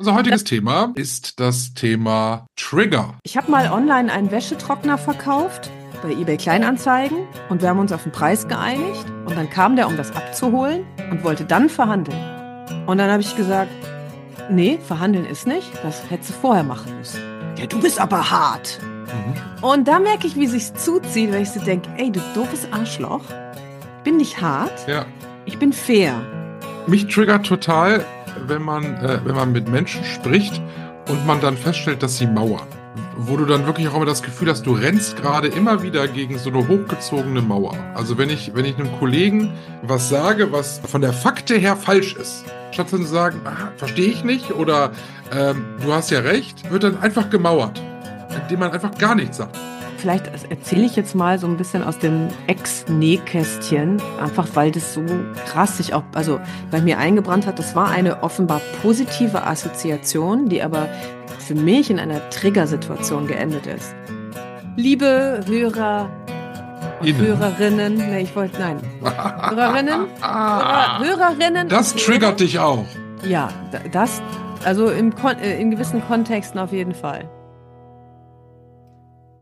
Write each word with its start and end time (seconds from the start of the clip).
Unser 0.00 0.14
heutiges 0.14 0.44
Thema 0.44 0.92
ist 0.94 1.40
das 1.40 1.74
Thema 1.74 2.46
Trigger. 2.56 3.18
Ich 3.22 3.36
habe 3.36 3.50
mal 3.50 3.70
online 3.70 4.10
einen 4.10 4.30
Wäschetrockner 4.30 4.96
verkauft 4.96 5.70
bei 6.02 6.12
eBay 6.12 6.38
Kleinanzeigen 6.38 7.18
und 7.50 7.60
wir 7.60 7.68
haben 7.68 7.78
uns 7.80 7.92
auf 7.92 8.04
den 8.04 8.10
Preis 8.10 8.48
geeinigt 8.48 9.04
und 9.26 9.36
dann 9.36 9.50
kam 9.50 9.76
der, 9.76 9.86
um 9.88 9.98
das 9.98 10.16
abzuholen 10.16 10.86
und 11.10 11.22
wollte 11.22 11.44
dann 11.44 11.68
verhandeln. 11.68 12.16
Und 12.86 12.96
dann 12.96 13.10
habe 13.10 13.20
ich 13.20 13.36
gesagt, 13.36 13.70
nee, 14.50 14.78
verhandeln 14.82 15.26
ist 15.26 15.46
nicht, 15.46 15.70
das 15.82 16.10
hättest 16.10 16.30
du 16.30 16.34
vorher 16.34 16.64
machen 16.64 16.96
müssen. 16.96 17.20
Ja, 17.58 17.66
du 17.66 17.78
bist 17.78 18.00
aber 18.00 18.30
hart. 18.30 18.78
Mhm. 18.82 19.62
Und 19.62 19.86
da 19.86 19.98
merke 19.98 20.26
ich, 20.26 20.34
wie 20.34 20.46
sich's 20.46 20.72
zuzieht, 20.82 21.30
weil 21.30 21.42
ich 21.42 21.50
so 21.50 21.60
denke, 21.60 21.90
ey, 21.98 22.10
du 22.10 22.20
doofes 22.32 22.72
Arschloch, 22.72 23.24
bin 24.02 24.16
nicht 24.16 24.40
hart, 24.40 24.88
Ja. 24.88 25.04
ich 25.44 25.58
bin 25.58 25.74
fair. 25.74 26.14
Mich 26.86 27.06
triggert 27.08 27.44
total, 27.44 28.02
wenn 28.46 28.62
man, 28.62 28.84
äh, 28.96 29.20
wenn 29.24 29.34
man 29.34 29.52
mit 29.52 29.68
Menschen 29.68 30.04
spricht 30.04 30.60
und 31.08 31.26
man 31.26 31.40
dann 31.40 31.56
feststellt, 31.56 32.02
dass 32.02 32.18
sie 32.18 32.26
mauern. 32.26 32.66
Wo 33.16 33.36
du 33.36 33.44
dann 33.44 33.66
wirklich 33.66 33.88
auch 33.88 33.96
immer 33.96 34.06
das 34.06 34.22
Gefühl 34.22 34.48
hast, 34.48 34.66
du 34.66 34.72
rennst 34.72 35.16
gerade 35.16 35.48
immer 35.48 35.82
wieder 35.82 36.08
gegen 36.08 36.38
so 36.38 36.50
eine 36.50 36.66
hochgezogene 36.66 37.42
Mauer. 37.42 37.76
Also 37.94 38.18
wenn 38.18 38.30
ich, 38.30 38.52
wenn 38.54 38.64
ich 38.64 38.76
einem 38.78 38.90
Kollegen 38.98 39.52
was 39.82 40.08
sage, 40.08 40.52
was 40.52 40.80
von 40.80 41.00
der 41.00 41.12
Fakte 41.12 41.56
her 41.56 41.76
falsch 41.76 42.14
ist, 42.14 42.44
statt 42.72 42.88
zu 42.88 43.02
sagen, 43.02 43.40
ah, 43.44 43.72
verstehe 43.76 44.08
ich 44.08 44.24
nicht 44.24 44.52
oder 44.52 44.92
ähm, 45.32 45.64
du 45.82 45.92
hast 45.92 46.10
ja 46.10 46.20
recht, 46.20 46.70
wird 46.70 46.82
dann 46.82 47.00
einfach 47.00 47.30
gemauert, 47.30 47.80
indem 48.42 48.60
man 48.60 48.72
einfach 48.72 48.96
gar 48.98 49.14
nichts 49.14 49.36
sagt. 49.36 49.56
Vielleicht 50.00 50.26
erzähle 50.50 50.86
ich 50.86 50.96
jetzt 50.96 51.14
mal 51.14 51.38
so 51.38 51.46
ein 51.46 51.56
bisschen 51.58 51.84
aus 51.84 51.98
dem 51.98 52.28
Ex-Nähkästchen, 52.46 54.00
einfach 54.22 54.48
weil 54.54 54.70
das 54.70 54.94
so 54.94 55.02
krass 55.46 55.76
sich 55.76 55.92
auch, 55.94 56.02
also 56.14 56.40
bei 56.70 56.80
mir 56.80 56.98
eingebrannt 56.98 57.46
hat. 57.46 57.58
Das 57.58 57.76
war 57.76 57.90
eine 57.90 58.22
offenbar 58.22 58.60
positive 58.82 59.46
Assoziation, 59.46 60.48
die 60.48 60.62
aber 60.62 60.88
für 61.38 61.54
mich 61.54 61.90
in 61.90 61.98
einer 61.98 62.28
Triggersituation 62.30 63.26
geendet 63.26 63.66
ist. 63.66 63.94
Liebe 64.76 65.40
Hörer, 65.46 66.08
Innen. 67.02 67.20
Hörerinnen, 67.26 67.94
nee, 67.96 68.20
ich 68.22 68.34
wollte, 68.36 68.58
nein, 68.60 68.78
Hörerinnen, 69.02 70.06
Hörer, 70.22 70.98
Hörerinnen. 71.00 71.68
Das 71.68 71.92
und 71.92 72.00
triggert 72.02 72.40
dich 72.40 72.58
auch. 72.58 72.84
Ja, 73.28 73.48
da- 73.72 73.80
das, 73.90 74.22
also 74.64 74.88
im, 74.90 75.12
äh, 75.42 75.60
in 75.60 75.70
gewissen 75.70 76.02
Kontexten 76.06 76.58
auf 76.58 76.72
jeden 76.72 76.94
Fall. 76.94 77.28